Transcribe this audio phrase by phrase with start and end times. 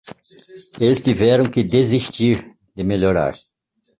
[0.79, 3.35] Eles tiveram que desistir de melhorar.